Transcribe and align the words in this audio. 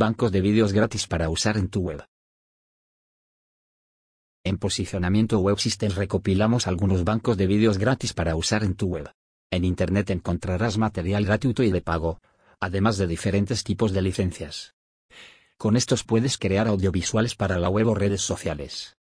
Bancos 0.00 0.30
de 0.30 0.40
vídeos 0.40 0.72
gratis 0.72 1.08
para 1.08 1.28
usar 1.28 1.56
en 1.56 1.68
tu 1.68 1.80
web. 1.80 2.04
En 4.44 4.56
Posicionamiento 4.56 5.40
Web 5.40 5.58
System 5.58 5.90
recopilamos 5.90 6.68
algunos 6.68 7.02
bancos 7.02 7.36
de 7.36 7.48
vídeos 7.48 7.78
gratis 7.78 8.12
para 8.12 8.36
usar 8.36 8.62
en 8.62 8.76
tu 8.76 8.86
web. 8.86 9.10
En 9.50 9.64
Internet 9.64 10.10
encontrarás 10.10 10.78
material 10.78 11.24
gratuito 11.24 11.64
y 11.64 11.72
de 11.72 11.80
pago, 11.80 12.20
además 12.60 12.96
de 12.96 13.08
diferentes 13.08 13.64
tipos 13.64 13.92
de 13.92 14.02
licencias. 14.02 14.76
Con 15.56 15.76
estos 15.76 16.04
puedes 16.04 16.38
crear 16.38 16.68
audiovisuales 16.68 17.34
para 17.34 17.58
la 17.58 17.68
web 17.68 17.88
o 17.88 17.94
redes 17.96 18.20
sociales. 18.20 18.96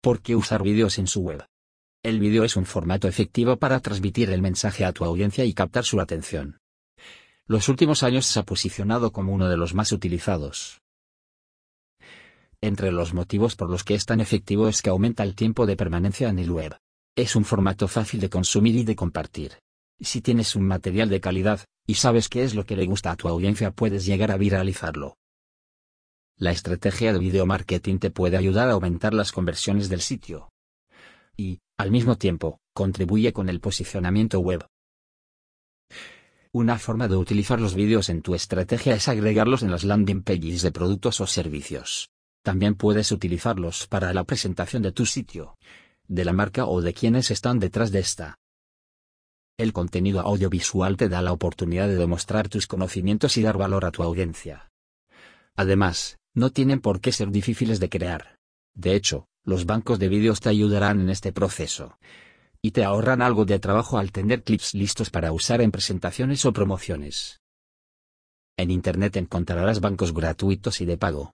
¿Por 0.00 0.20
qué 0.20 0.34
usar 0.34 0.64
vídeos 0.64 0.98
en 0.98 1.06
su 1.06 1.20
web? 1.20 1.46
El 2.02 2.18
vídeo 2.18 2.42
es 2.42 2.56
un 2.56 2.66
formato 2.66 3.06
efectivo 3.06 3.56
para 3.56 3.78
transmitir 3.78 4.30
el 4.30 4.42
mensaje 4.42 4.84
a 4.84 4.90
tu 4.92 5.04
audiencia 5.04 5.44
y 5.44 5.54
captar 5.54 5.84
su 5.84 6.00
atención. 6.00 6.58
Los 7.48 7.68
últimos 7.68 8.02
años 8.02 8.26
se 8.26 8.40
ha 8.40 8.42
posicionado 8.42 9.12
como 9.12 9.32
uno 9.32 9.48
de 9.48 9.56
los 9.56 9.72
más 9.72 9.92
utilizados. 9.92 10.80
Entre 12.60 12.90
los 12.90 13.14
motivos 13.14 13.54
por 13.54 13.70
los 13.70 13.84
que 13.84 13.94
es 13.94 14.04
tan 14.04 14.20
efectivo 14.20 14.66
es 14.66 14.82
que 14.82 14.90
aumenta 14.90 15.22
el 15.22 15.36
tiempo 15.36 15.64
de 15.64 15.76
permanencia 15.76 16.28
en 16.28 16.40
el 16.40 16.50
web. 16.50 16.76
Es 17.14 17.36
un 17.36 17.44
formato 17.44 17.86
fácil 17.86 18.18
de 18.18 18.30
consumir 18.30 18.74
y 18.74 18.84
de 18.84 18.96
compartir. 18.96 19.60
Si 20.00 20.20
tienes 20.22 20.56
un 20.56 20.66
material 20.66 21.08
de 21.08 21.20
calidad, 21.20 21.64
y 21.86 21.94
sabes 21.94 22.28
qué 22.28 22.42
es 22.42 22.56
lo 22.56 22.64
que 22.64 22.76
le 22.76 22.86
gusta 22.86 23.12
a 23.12 23.16
tu 23.16 23.28
audiencia, 23.28 23.70
puedes 23.70 24.04
llegar 24.04 24.32
a 24.32 24.36
viralizarlo. 24.36 25.16
La 26.36 26.50
estrategia 26.50 27.12
de 27.12 27.18
video 27.20 27.46
marketing 27.46 27.98
te 27.98 28.10
puede 28.10 28.36
ayudar 28.36 28.68
a 28.68 28.72
aumentar 28.72 29.14
las 29.14 29.30
conversiones 29.30 29.88
del 29.88 30.00
sitio. 30.00 30.50
Y, 31.36 31.60
al 31.78 31.92
mismo 31.92 32.16
tiempo, 32.16 32.58
contribuye 32.74 33.32
con 33.32 33.48
el 33.48 33.60
posicionamiento 33.60 34.40
web. 34.40 34.66
Una 36.58 36.78
forma 36.78 37.06
de 37.06 37.16
utilizar 37.16 37.60
los 37.60 37.74
vídeos 37.74 38.08
en 38.08 38.22
tu 38.22 38.34
estrategia 38.34 38.94
es 38.94 39.08
agregarlos 39.08 39.62
en 39.62 39.70
las 39.70 39.84
landing 39.84 40.22
pages 40.22 40.62
de 40.62 40.72
productos 40.72 41.20
o 41.20 41.26
servicios. 41.26 42.08
También 42.42 42.76
puedes 42.76 43.12
utilizarlos 43.12 43.86
para 43.88 44.14
la 44.14 44.24
presentación 44.24 44.82
de 44.82 44.90
tu 44.90 45.04
sitio 45.04 45.58
de 46.08 46.24
la 46.24 46.32
marca 46.32 46.64
o 46.64 46.80
de 46.80 46.94
quienes 46.94 47.30
están 47.30 47.58
detrás 47.58 47.92
de 47.92 47.98
esta. 47.98 48.38
El 49.58 49.74
contenido 49.74 50.22
audiovisual 50.22 50.96
te 50.96 51.10
da 51.10 51.20
la 51.20 51.34
oportunidad 51.34 51.88
de 51.88 51.96
demostrar 51.96 52.48
tus 52.48 52.66
conocimientos 52.66 53.36
y 53.36 53.42
dar 53.42 53.58
valor 53.58 53.84
a 53.84 53.90
tu 53.90 54.02
audiencia. 54.02 54.70
Además, 55.56 56.16
no 56.32 56.52
tienen 56.52 56.80
por 56.80 57.02
qué 57.02 57.12
ser 57.12 57.32
difíciles 57.32 57.80
de 57.80 57.90
crear. 57.90 58.38
De 58.74 58.94
hecho, 58.94 59.26
los 59.44 59.66
bancos 59.66 59.98
de 59.98 60.08
vídeos 60.08 60.40
te 60.40 60.48
ayudarán 60.48 61.02
en 61.02 61.10
este 61.10 61.34
proceso. 61.34 61.98
Y 62.62 62.72
te 62.72 62.84
ahorran 62.84 63.22
algo 63.22 63.44
de 63.44 63.58
trabajo 63.58 63.98
al 63.98 64.12
tener 64.12 64.42
clips 64.42 64.74
listos 64.74 65.10
para 65.10 65.32
usar 65.32 65.60
en 65.60 65.70
presentaciones 65.70 66.44
o 66.44 66.52
promociones. 66.52 67.40
En 68.58 68.70
Internet 68.70 69.16
encontrarás 69.16 69.80
bancos 69.80 70.14
gratuitos 70.14 70.80
y 70.80 70.86
de 70.86 70.96
pago. 70.96 71.32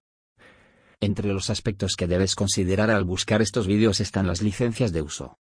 Entre 1.01 1.33
los 1.33 1.51
aspectos 1.51 1.97
que 1.97 2.07
debes 2.07 2.35
considerar 2.35 2.91
al 2.91 3.05
buscar 3.05 3.43
estos 3.43 3.67
vídeos 3.67 4.01
están 4.01 4.27
las 4.27 4.43
licencias 4.43 4.93
de 4.93 5.03
uso. 5.03 5.39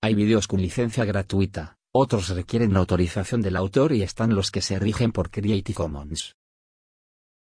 Hay 0.00 0.14
vídeos 0.14 0.46
con 0.46 0.60
licencia 0.60 1.04
gratuita, 1.04 1.76
otros 1.92 2.28
requieren 2.28 2.72
la 2.72 2.80
autorización 2.80 3.40
del 3.40 3.56
autor 3.56 3.92
y 3.92 4.02
están 4.02 4.34
los 4.34 4.50
que 4.50 4.60
se 4.60 4.78
rigen 4.78 5.12
por 5.12 5.30
Creative 5.30 5.74
Commons. 5.74 6.34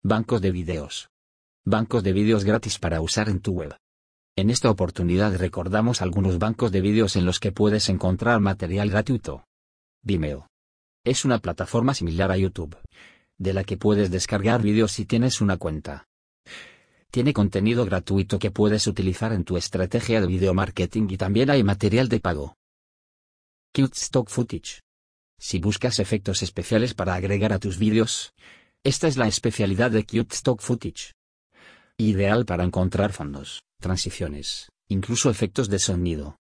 Bancos 0.02 0.40
de 0.42 0.50
vídeos. 0.50 1.08
Bancos 1.64 2.02
de 2.02 2.12
vídeos 2.12 2.44
gratis 2.44 2.78
para 2.78 3.00
usar 3.00 3.28
en 3.28 3.40
tu 3.40 3.52
web. 3.52 3.76
En 4.34 4.48
esta 4.48 4.70
oportunidad 4.70 5.36
recordamos 5.36 6.00
algunos 6.00 6.38
bancos 6.38 6.72
de 6.72 6.80
vídeos 6.80 7.16
en 7.16 7.26
los 7.26 7.38
que 7.38 7.52
puedes 7.52 7.90
encontrar 7.90 8.40
material 8.40 8.88
gratuito. 8.88 9.44
Vimeo. 10.02 10.46
Es 11.04 11.26
una 11.26 11.38
plataforma 11.38 11.92
similar 11.92 12.32
a 12.32 12.38
YouTube, 12.38 12.78
de 13.36 13.52
la 13.52 13.62
que 13.64 13.76
puedes 13.76 14.10
descargar 14.10 14.62
vídeos 14.62 14.92
si 14.92 15.04
tienes 15.04 15.42
una 15.42 15.58
cuenta. 15.58 16.08
Tiene 17.10 17.34
contenido 17.34 17.84
gratuito 17.84 18.38
que 18.38 18.50
puedes 18.50 18.86
utilizar 18.86 19.34
en 19.34 19.44
tu 19.44 19.58
estrategia 19.58 20.22
de 20.22 20.26
video 20.26 20.54
marketing 20.54 21.08
y 21.10 21.18
también 21.18 21.50
hay 21.50 21.62
material 21.62 22.08
de 22.08 22.20
pago. 22.20 22.56
Cute 23.74 23.98
Stock 23.98 24.30
Footage. 24.30 24.80
Si 25.38 25.58
buscas 25.58 25.98
efectos 25.98 26.42
especiales 26.42 26.94
para 26.94 27.14
agregar 27.14 27.52
a 27.52 27.58
tus 27.58 27.76
vídeos, 27.76 28.32
esta 28.82 29.08
es 29.08 29.18
la 29.18 29.28
especialidad 29.28 29.90
de 29.90 30.06
Cute 30.06 30.34
Stock 30.34 30.62
Footage. 30.62 31.12
Ideal 31.98 32.46
para 32.46 32.64
encontrar 32.64 33.12
fondos, 33.12 33.62
transiciones, 33.78 34.70
incluso 34.88 35.30
efectos 35.30 35.68
de 35.68 35.78
sonido. 35.78 36.38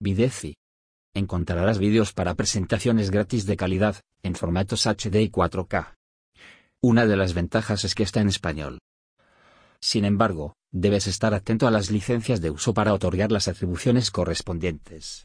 Videci. 0.00 0.54
Encontrarás 1.14 1.78
vídeos 1.78 2.12
para 2.12 2.34
presentaciones 2.34 3.10
gratis 3.10 3.46
de 3.46 3.56
calidad, 3.56 4.00
en 4.22 4.34
formatos 4.34 4.86
HD 4.86 5.22
y 5.22 5.30
4K. 5.30 5.94
Una 6.82 7.06
de 7.06 7.16
las 7.16 7.32
ventajas 7.32 7.84
es 7.84 7.94
que 7.94 8.02
está 8.02 8.20
en 8.20 8.28
español. 8.28 8.80
Sin 9.80 10.04
embargo, 10.04 10.54
debes 10.72 11.06
estar 11.06 11.32
atento 11.32 11.68
a 11.68 11.70
las 11.70 11.90
licencias 11.90 12.40
de 12.40 12.50
uso 12.50 12.74
para 12.74 12.92
otorgar 12.92 13.30
las 13.30 13.46
atribuciones 13.46 14.10
correspondientes. 14.10 15.24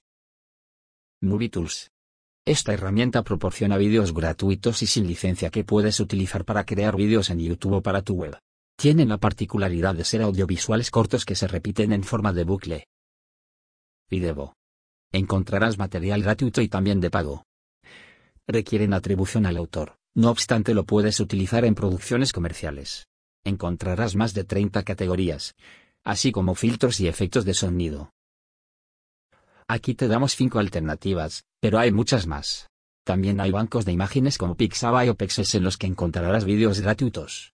MovieTools. 1.22 1.90
Esta 2.46 2.74
herramienta 2.74 3.24
proporciona 3.24 3.78
vídeos 3.78 4.14
gratuitos 4.14 4.84
y 4.84 4.88
sin 4.88 5.08
licencia 5.08 5.50
que 5.50 5.64
puedes 5.64 6.00
utilizar 6.00 6.46
para 6.46 6.66
crear 6.66 6.96
vídeos 6.96 7.30
en 7.32 7.40
YouTube 7.40 7.74
o 7.74 7.82
para 7.82 8.04
tu 8.04 8.14
web. 8.14 8.38
Tienen 8.80 9.10
la 9.10 9.18
particularidad 9.18 9.94
de 9.94 10.06
ser 10.06 10.22
audiovisuales 10.22 10.90
cortos 10.90 11.26
que 11.26 11.36
se 11.36 11.48
repiten 11.48 11.92
en 11.92 12.04
forma 12.04 12.32
de 12.32 12.46
bucle. 12.46 12.88
Videvo. 14.10 14.54
Encontrarás 15.12 15.78
material 15.78 16.24
gratuito 16.24 16.62
y 16.62 16.70
también 16.70 17.02
de 17.02 17.12
pago. 17.12 17.44
Requieren 18.48 18.94
atribución 18.94 19.46
al 19.46 19.58
autor, 19.58 19.98
no 20.16 20.30
obstante 20.30 20.74
lo 20.74 20.86
puedes 20.86 21.20
utilizar 21.20 21.66
en 21.66 21.76
producciones 21.76 22.32
comerciales 22.32 23.10
encontrarás 23.44 24.16
más 24.16 24.34
de 24.34 24.44
30 24.44 24.84
categorías, 24.84 25.56
así 26.04 26.32
como 26.32 26.56
filtros 26.56 27.00
y 27.00 27.08
efectos 27.08 27.46
de 27.46 27.54
sonido. 27.54 28.12
Aquí 29.68 29.94
te 29.94 30.08
damos 30.08 30.36
5 30.36 30.60
alternativas, 30.60 31.44
pero 31.60 31.78
hay 31.80 31.92
muchas 31.92 32.26
más. 32.28 32.68
También 33.06 33.40
hay 33.40 33.52
bancos 33.52 33.86
de 33.86 33.92
imágenes 33.92 34.38
como 34.38 34.56
Pixabay 34.56 35.10
o 35.10 35.16
Pexels 35.16 35.56
en 35.56 35.64
los 35.64 35.78
que 35.78 35.88
encontrarás 35.88 36.46
vídeos 36.46 36.80
gratuitos. 36.80 37.54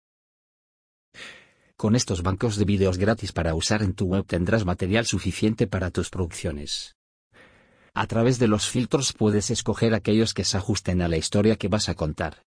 Con 1.82 1.96
estos 1.96 2.22
bancos 2.22 2.58
de 2.58 2.64
vídeos 2.64 2.96
gratis 2.96 3.32
para 3.32 3.56
usar 3.56 3.82
en 3.82 3.92
tu 3.92 4.04
web 4.04 4.24
tendrás 4.24 4.64
material 4.64 5.04
suficiente 5.04 5.66
para 5.66 5.90
tus 5.90 6.10
producciones. 6.10 6.94
A 7.92 8.06
través 8.06 8.38
de 8.38 8.46
los 8.46 8.68
filtros 8.68 9.12
puedes 9.12 9.50
escoger 9.50 9.92
aquellos 9.92 10.32
que 10.32 10.44
se 10.44 10.56
ajusten 10.56 11.02
a 11.02 11.08
la 11.08 11.16
historia 11.16 11.56
que 11.56 11.66
vas 11.66 11.88
a 11.88 11.96
contar. 11.96 12.44